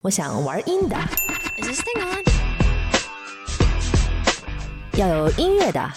[0.00, 0.96] 我想玩阴的
[1.56, 2.22] ，Is this thing on?
[4.92, 5.90] 要有音乐的。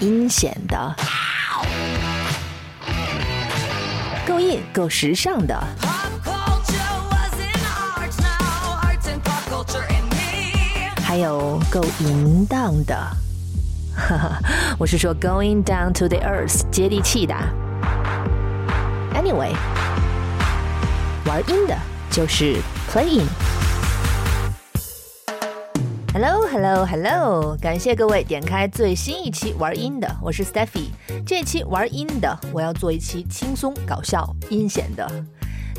[0.00, 0.96] 阴险的，
[4.26, 5.62] 够硬够时尚的.
[11.02, 13.23] 还有够淫荡的。
[13.94, 14.38] 哈哈，
[14.78, 17.34] 我是说 going down to the earth，接地气的。
[19.14, 19.54] Anyway，
[21.24, 21.76] 玩阴的
[22.10, 22.56] 就是
[22.90, 23.26] playing。
[26.12, 27.56] Hello，Hello，Hello！
[27.60, 30.90] 感谢各位点开最新一期玩音的，我是 Steffi。
[31.24, 35.08] 这期玩音的，我要做一期轻松搞笑、阴险的。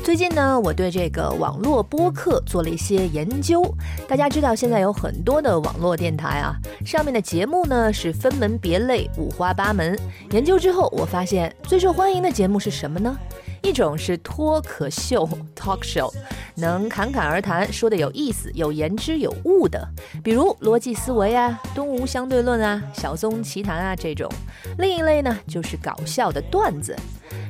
[0.06, 3.60] 最近呢，我对这个网络播客做了一些研究。
[4.06, 9.98] 大家知道，现在有很多的网络电台啊，上面的节目呢是分门别类、五花八门。
[10.30, 13.18] 研究之后，我发现最受欢迎的节目是什么呢？
[13.64, 16.12] 一种是脱口秀 （talk show），
[16.54, 19.88] 能侃侃而谈，说的有意思、有言之有物的，
[20.22, 24.30] 比如逻辑思维啊、东吴相对论啊、小松奇谈啊这种。
[24.78, 26.96] 另一类呢，就是搞笑的段子。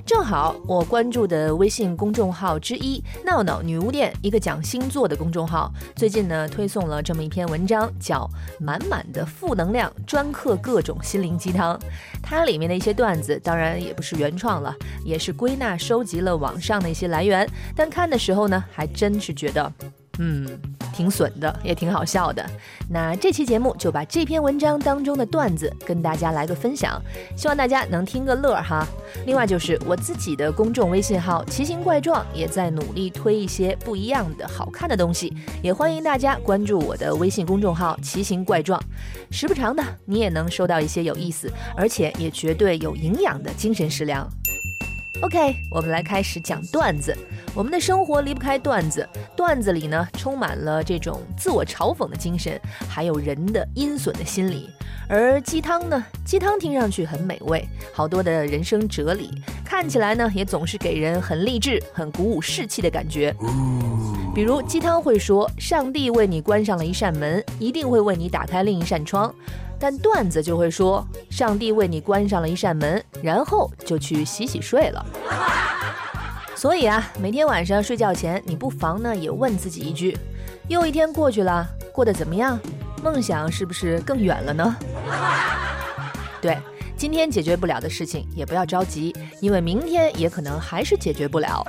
[0.06, 8.20] 正好我关注的微信公众号之一“闹闹女巫店”，一个讲星座的公众号，最近呢推送了这么一篇文章，叫
[8.64, 11.76] 《满满的负能量，专克各种心灵鸡汤》。
[12.22, 14.72] 它里面的一些段子，当然也不是原创了，
[15.04, 17.44] 也是归纳收集了网上的一些来源。
[17.74, 19.72] 但看的时候呢，还真是觉得，
[20.18, 20.46] 嗯，
[20.94, 22.44] 挺损的，也挺好笑的。
[22.88, 27.00] 那这期节目就把这篇文章当中的段子跟大家来个分享，
[27.36, 28.86] 希望大家能听个乐儿哈。
[29.26, 38.82] 另外就是我自己的公众微信号“奇形怪状”也在努力推一些不一样的好看的东西，也欢迎大家关注我的微信公众号“奇形怪状”，
[39.30, 44.26] 时不常的你也能收到一些有意思，而且也绝对有营养的精神食粮。
[45.22, 47.16] OK，我们来开始讲段子。
[47.54, 54.68] 我们的生活离不开段子，段子里呢充满了这种自我嘲讽的精神，还有人的阴损的心理。
[55.08, 59.30] 而鸡汤呢，鸡汤听上去很美味，好多的人生哲理，
[59.66, 63.34] 看起来呢也总是给人很励志、很鼓舞士气的感觉。
[64.32, 69.34] 比如鸡汤会说，上帝为你关上了一扇门，一定会为你打开另一扇窗。
[69.78, 75.04] 但段子就会说，上帝为你关上了一扇门，然后就去洗洗睡了。
[76.54, 80.16] 所以啊，每天晚上睡觉前，你不妨呢也问自己一句：
[80.68, 82.58] 又一天过去了，过得怎么样？
[83.02, 84.76] 梦想是不是更远了呢？
[86.40, 86.56] 对，
[86.96, 91.62] 今天解决不了的事情也不要着急，因为明天也可能还是解决不了。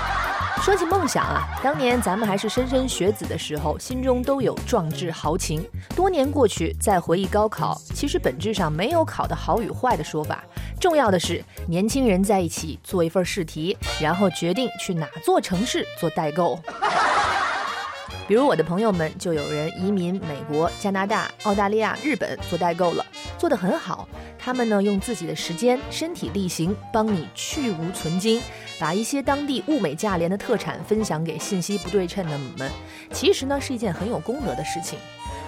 [0.64, 5.62] 说起梦想啊，当年咱们还是莘莘学子的时候，心中都有壮志豪情。
[5.94, 10.42] 多年过去，再回忆高考，其实本质上没有考的好与坏的说法。
[10.80, 16.58] 重要的是，年轻人在一起做一份试题，然后决定去哪座城市做代购。
[18.28, 23.04] 比如我的朋友们，就有人移民美国、加拿大、澳大利亚、日本做代购了，
[23.42, 24.08] 做得很好。
[24.38, 28.40] 他们呢，用自己的时间、身体力行，帮你去无存精，
[28.78, 32.70] 把一些当地物美价廉的特产分享给信息不对称的你们。
[33.10, 34.96] 其实呢，是一件很有功德的事情。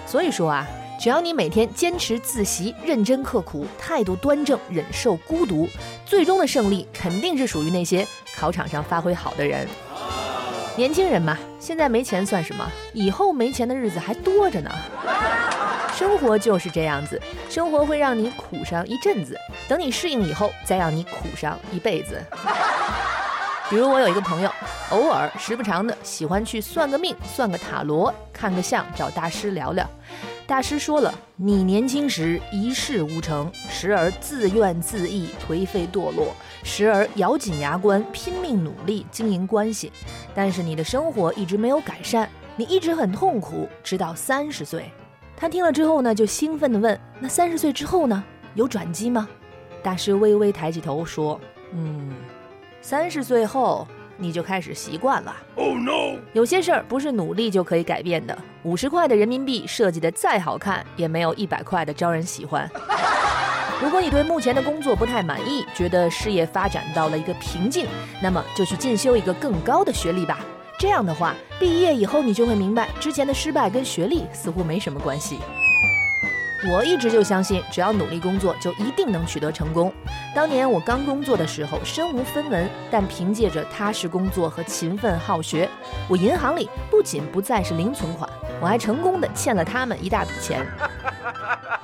[0.05, 0.67] 所以说啊，
[0.99, 5.65] 只要你每天坚持自习、认真刻苦、态度端正、忍受孤独，
[6.05, 8.05] 最终的胜利肯定是属于那些
[8.35, 9.65] 考场上发挥好的人。
[10.75, 12.69] 年轻人嘛，现在没钱算什么？
[12.91, 14.69] 以后没钱的日子还多着呢。
[15.95, 17.19] 生活就是这样子，
[17.49, 22.21] 生活会让你苦上一阵子，等你适应以后，再让你苦上一辈子。
[23.69, 24.51] 比如我有一个朋友，
[24.91, 29.89] 偶尔时不常的喜欢去算个命、算个塔罗、看个相，找大师聊聊。
[30.45, 39.91] 大师说了，你年轻时一事无成，时而自怨自艾、颓废堕落，时而咬紧牙关拼命努力经营关系，
[40.35, 44.91] 但是你的生活一直没有改善，你一直很痛苦，直到三十岁。
[45.37, 48.23] 他听了之后呢，就兴奋地问：“那三十岁之后呢？
[48.53, 49.27] 有转机吗？”
[49.83, 51.39] 大师微微抬起头说
[51.73, 52.13] ：“嗯，
[52.81, 53.85] 三十岁后
[54.17, 55.35] 你就开始习惯了。
[55.55, 56.17] Oh no!
[56.33, 58.35] 有些事儿不是努力就可以改变的。
[58.63, 62.69] 五十块的人民币设计的再好看，也没有一百块的招人喜欢。
[63.83, 67.85] 如果你对目前的工作不太满意，觉得事业发展到了一个瓶颈，
[68.23, 70.39] 那么就去进修一个更高的学历吧。
[70.85, 75.39] 这样的话，毕业以后你就会明白，之前的失败跟学历似乎没什么关系。
[76.71, 79.91] 我一直就相信，只要努力工作，就一定能取得成功。
[80.35, 85.67] 当年我刚工作的时候，身无分文，但凭借着踏实工作和勤奋好学，
[86.07, 88.29] 我银行里不仅不再是零存款，
[88.61, 90.63] 我还成功的欠了他们一大笔钱。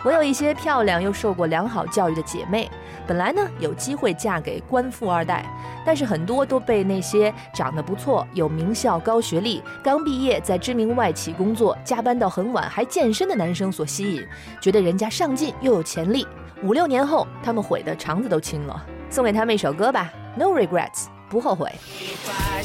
[0.04, 2.70] 我有一些漂亮又受过良好教育的姐妹，
[3.06, 5.46] 本来呢有机会嫁给官富二代，
[5.86, 14.28] 但是很多都被那些长得不错、有名校、高学历、刚毕业在知名外企工作、加班到很晚还健身的男生所吸引，
[14.60, 16.28] 觉得人家上进又有潜力。
[16.64, 18.84] 五六年后，他们悔得肠子都青了。
[19.10, 21.72] 送给他们一首歌吧，《No Regrets》，不后悔。
[22.00, 22.64] If I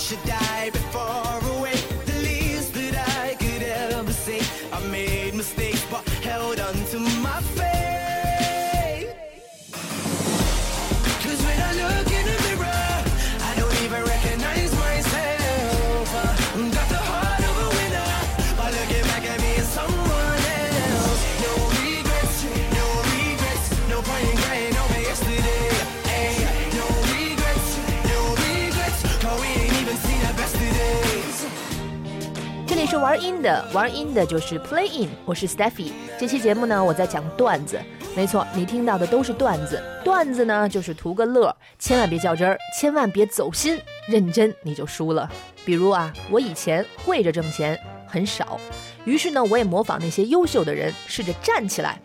[32.66, 36.05] 这里是玩音的，玩音的就是 Play In，我是 Steffi。
[36.18, 37.78] 这期节目呢，我在讲段子，
[38.14, 39.82] 没错，你听到的都是段子。
[40.02, 43.78] 段子呢，就是图个乐，千万别较真儿，千万别走心，
[44.08, 45.30] 认真你就输了。
[45.66, 48.58] 比如啊，我以前跪着挣钱很少，
[49.04, 52.00] 于是呢，我也模仿那些优秀的人，试着站起来，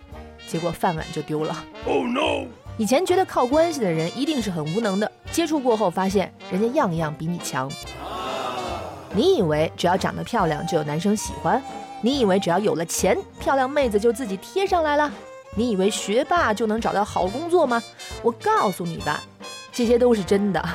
[0.46, 1.56] 结果饭碗就丢了。
[1.86, 2.48] Oh no!
[2.76, 7.72] 以前觉得靠关系的人一定是很无能的，接触过后发现人家样样比你强。
[9.14, 11.62] 你以为只要长得漂亮就有男生喜欢？
[12.02, 15.12] 你以为只要有了钱，漂亮妹子就自己贴上来了？
[15.56, 17.82] 你以为学霸就能找到好工作吗？
[18.24, 19.22] 我告诉你吧，
[19.72, 20.70] 这些都是真的。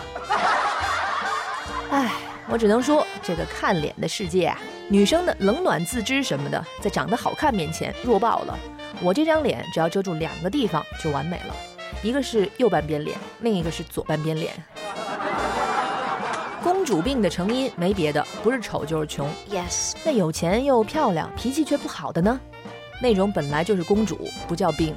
[1.91, 2.13] 唉，
[2.49, 4.59] 我只能说，这个看脸的世界啊，
[4.89, 8.59] 女生的冷暖自知什么的，在长得好看面前弱爆了。
[9.01, 11.55] 我这张脸只要遮住两个地方就完美了，
[12.03, 14.53] 一个是右半边脸，另一个是左半边脸。
[16.87, 19.29] 公主病的成因没别的，不是丑就是穷。
[19.51, 19.95] Yes.
[20.05, 22.39] 那有钱又漂亮，脾气却不好的呢？
[23.03, 24.17] 那种本来就是公主，
[24.47, 24.95] 不叫病。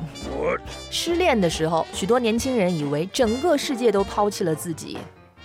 [0.91, 4.99] 失恋的时候，许多年轻人以为整个世界都抛弃了自己，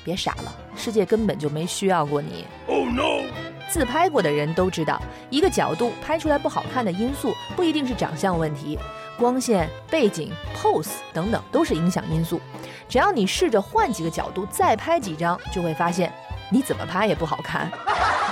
[0.04, 2.44] 别傻了，世界根本就没需要过你。
[2.66, 3.22] Oh no!
[3.70, 5.00] 自拍过的人都知道，
[5.30, 8.78] 一个角度拍出来不好看的因素不一定是长相问题，
[9.18, 12.38] 光线、背景、pose 等等都是影响因素。
[12.86, 16.12] 只要你试着换几个角度再拍几张，就会发现
[16.50, 17.70] 你怎么拍也不好看。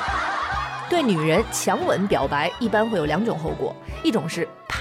[0.89, 4.81] 对女人强吻表白一般会有两种后果，一种是啪，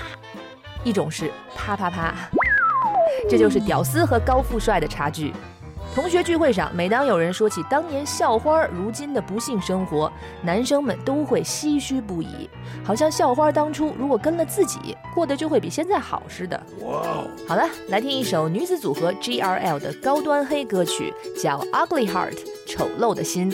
[0.83, 2.13] 一种是啪啪啪。
[3.30, 5.33] 这就是屌丝和高富帅的差距。
[5.93, 10.11] 同学聚会上，每当有人说起当年校花如今的不幸生活，
[10.41, 12.49] 男生们都会唏嘘不已，
[12.81, 16.61] 好像校花当初如果跟了自己，过得就会比现在好似的。
[16.79, 17.27] Wow!
[17.45, 22.35] 好了，来听一首女子组合 G.R.L 的高端黑歌曲，叫《Ugly Heart》，
[22.65, 23.53] 丑陋的心。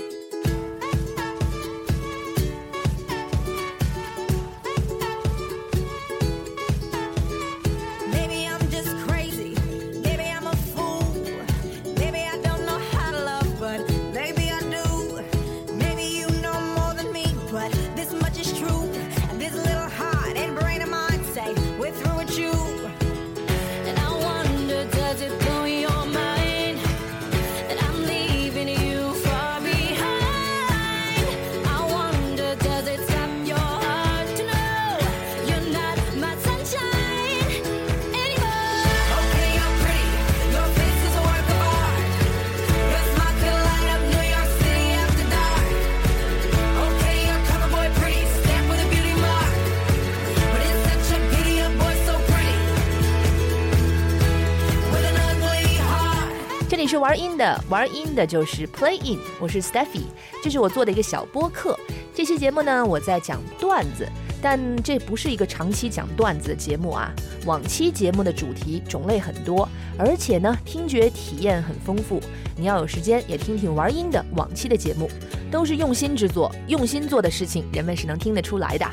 [56.88, 60.04] 是玩音的，玩音的就是 Play In，我是 Steffi，
[60.42, 61.78] 这是我做的一个小播客。
[62.16, 64.08] 这期节目呢，我在讲段子，
[64.42, 67.12] 但这不是一个长期讲段子的节目啊。
[67.46, 69.68] 往期节目的主题种类很多，
[69.98, 72.22] 而且呢，听觉体验很丰富。
[72.56, 75.10] 你要有时间也听听玩音的往期的节目，
[75.52, 78.86] 都是用心之作，用心做的事情，人们是能听得出来的。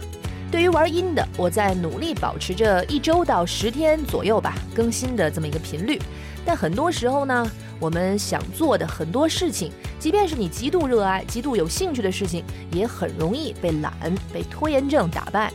[0.50, 5.96] 对于玩音的，我在努力保持着一周到十天左右吧更新的这么一个频率。
[6.44, 13.92] 但很多时候呢，我们想做的很多事情，即便是你极度热爱、极度有兴趣的事情，也很容易被懒、
[14.32, 15.52] 被拖延症打败。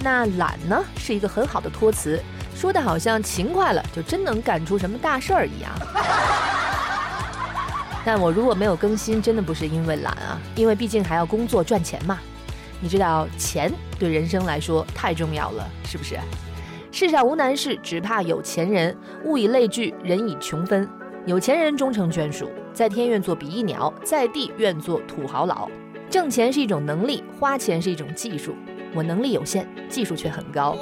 [0.00, 2.22] 那懒呢，是一个很好的托词，
[2.54, 5.72] 说的好像勤快了就真能干出什么大事儿一样。
[8.04, 12.18] 但我如果没有更新，真的不是因为懒啊，因为毕竟还要工作赚钱嘛。
[12.78, 16.18] 你知道，钱对人生来说太重要了，是不是？
[16.92, 18.96] 世上无难事，只怕有钱人。
[19.24, 20.88] 物以类聚，人以穷分。
[21.26, 25.68] 有钱人终成眷属，在天愿做比翼鸟，在地愿做土豪佬。
[26.08, 28.54] 挣钱是一种能力，花钱是一种技术。
[28.94, 30.78] 我能力有限，技术却很高。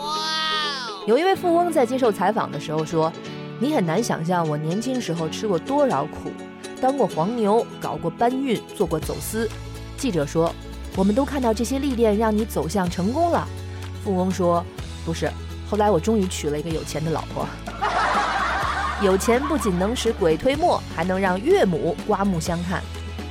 [1.07, 3.11] 有一位富翁在接受采访的时候说
[3.59, 6.31] ：“你很难想象我年轻时候吃过多少苦，
[6.79, 9.49] 当过黄牛，搞过搬运，做过走私。”
[9.97, 10.55] 记者说
[10.95, 13.49] ：“我们都看到这些历练让你走向成功了。”
[14.05, 14.63] 富翁说
[15.07, 15.27] ：“不是，
[15.71, 17.47] 后来我终于娶了一个有钱的老婆。
[19.05, 22.83] 有钱不仅能使鬼推磨，还能让岳母刮目相看。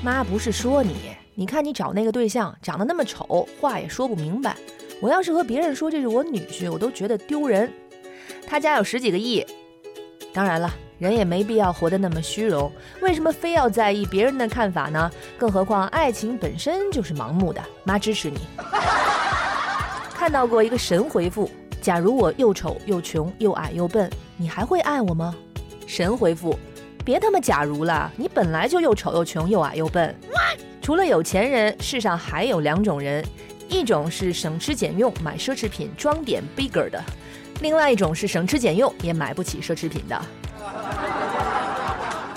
[0.04, 0.96] 妈不是说你，
[1.34, 4.56] 你看你找那个对象长得那么丑，话也说不明白。
[5.02, 7.74] 我要是和别人说这是我女婿，我都觉得丢人。
[8.46, 9.44] 他家有十几个亿，
[10.32, 12.72] 当然了，人也没必要活得那么虚荣。
[13.02, 15.12] 为什么非要在意别人的看法呢？
[15.40, 17.60] 更何况爱情本身就是盲目的。
[17.84, 18.38] 妈支持你。
[20.14, 21.50] 看到过一个神回复：
[21.82, 25.34] 假如我又丑又穷又矮又笨，你还会爱我吗？
[25.96, 26.58] 神回复：
[27.06, 30.16] 别他妈假如了，你本来就又丑又穷又矮又笨。
[30.82, 33.24] 除了有钱人，世上还有两种人，
[33.70, 37.00] 一种是省吃俭用买奢侈品装点 bigger 的，
[37.62, 40.20] 另外一种是省吃俭用也买不起奢侈品的。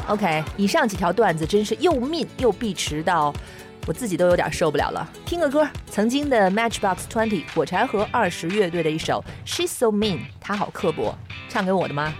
[0.08, 3.32] OK，以上几条段子真是又命又必迟到，
[3.86, 5.08] 我自己都有点受不了了。
[5.24, 11.16] 听个歌，曾经的 Matchbox Twenty 火柴盒二十乐队的一首 She's So Mean，她好刻薄，
[11.48, 12.12] 唱给我的吗？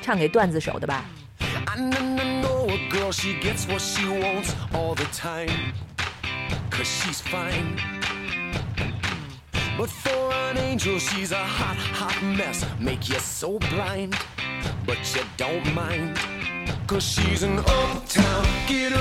[0.00, 1.04] 唱给段子手的吧。
[1.40, 5.72] I know, know a girl, she gets what she wants all the time.
[6.70, 7.76] Cause she's fine.
[9.76, 12.64] But for an angel, she's a hot, hot mess.
[12.80, 14.16] Make you so blind,
[14.86, 16.18] but you don't mind.
[16.86, 18.92] Cause she's an uptown, get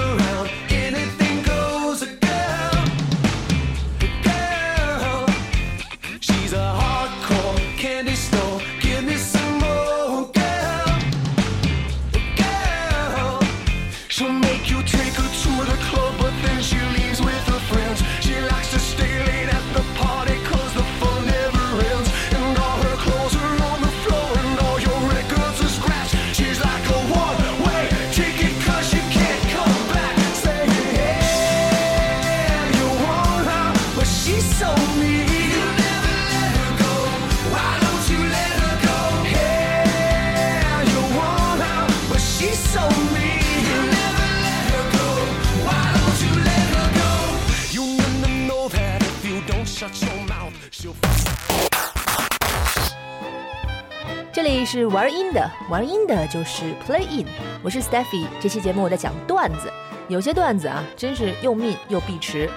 [54.79, 57.25] 是玩音的，玩音的就是 Play In，
[57.63, 58.27] 我是 Steffi。
[58.39, 59.73] 这期节目我在讲段子，
[60.07, 62.47] 有些段子啊，真是又命又必迟。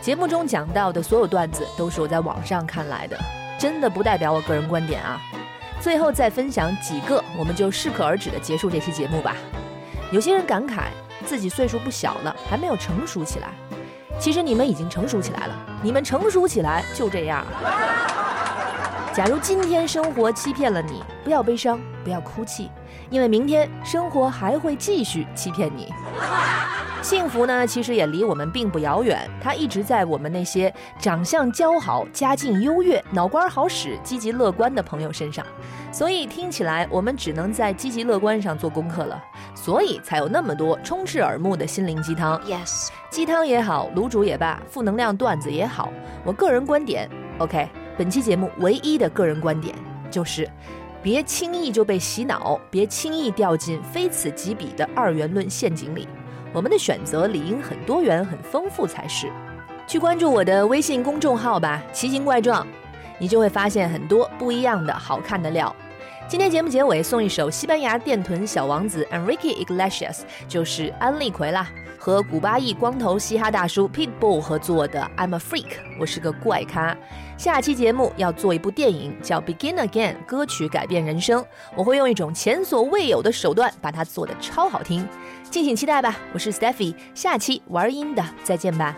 [0.00, 3.16] 节目中讲到的所有段子都是我在网上看来的，
[3.60, 5.20] 真的不代表我个人观点啊。
[5.80, 9.36] 最后再分享几个，我们就适可而止的结束这期节目吧。
[10.10, 10.86] 有些人感慨
[11.24, 13.50] 自己岁数不小了，还没有成熟起来。
[14.18, 17.46] 其实你们已经成熟起来了，你们成熟起来就这样。
[19.18, 22.70] 假如今天生活欺骗了你，不要悲伤，不要哭泣，
[23.10, 25.92] 因为明天生活还会继续欺骗你。
[27.02, 35.44] 幸福呢，其实也离我们并不遥远，它一直在我们那些长相姣好、家境优越、脑瓜好使、积极乐观的朋友身上。
[35.90, 39.20] 所以听起来，我们只能在积极乐观上做功课了。
[39.52, 42.40] 所以才有那么多充斥耳目的心灵鸡汤。
[42.42, 42.90] Yes.
[43.10, 45.88] 鸡汤也好，卤煮也罢，负能量段子也好，
[46.24, 49.74] 我个人观点，OK，本期节目唯一的个人观点
[50.08, 50.48] 就是，
[51.02, 56.06] 别轻易就被洗脑，别轻易掉进非此即彼的二元论陷阱里。
[56.52, 59.26] 我们的选择理应很多元、很丰富才是。
[59.84, 62.64] 去关注我的微信公众号吧，奇形怪状，
[63.18, 65.74] 你就会发现很多不一样的好看的料。
[66.28, 71.66] 今天节目结尾送一首西班牙电臀小王子 Enrique Iglesias，就是安利奎啦，
[71.98, 76.96] 和古巴裔光头嘻哈大叔 Pitbull 合作的 I'm a Freak，我是个怪咖。
[77.38, 85.08] 下期节目要做一部电影，叫 Begin Again，歌曲改变人生，我会用一种前所未有的手段把它做得超好听，
[85.48, 86.18] 敬请期待吧。
[86.32, 88.96] 我是 Stephy，下期玩音的再见吧。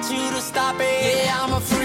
[0.00, 1.24] want you to stop it.
[1.24, 1.79] Yeah, I'm a freak.